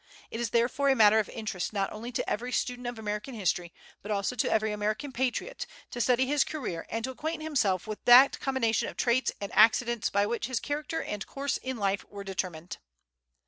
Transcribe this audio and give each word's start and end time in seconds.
It 0.31 0.39
is 0.39 0.49
therefore 0.49 0.89
a 0.89 0.95
matter 0.95 1.19
of 1.19 1.29
interest 1.29 1.73
not 1.73 1.93
only 1.93 2.11
to 2.13 2.27
every 2.27 2.51
student 2.51 2.87
of 2.87 2.97
American 2.97 3.35
history, 3.35 3.71
but 4.01 4.09
also 4.09 4.35
to 4.35 4.49
every 4.51 4.71
American 4.71 5.11
patriot, 5.11 5.67
to 5.91 6.01
study 6.01 6.25
his 6.25 6.43
career 6.43 6.87
and 6.89 7.03
to 7.03 7.11
acquaint 7.11 7.43
himself 7.43 7.85
with 7.85 8.03
that 8.05 8.39
combination 8.39 8.87
of 8.87 8.97
traits 8.97 9.31
and 9.39 9.51
accidents 9.53 10.09
by 10.09 10.25
which 10.25 10.47
his 10.47 10.59
character 10.59 11.03
and 11.03 11.27
course 11.27 11.57
in 11.57 11.77
life 11.77 12.03
were 12.05 12.23
determined. 12.23 12.77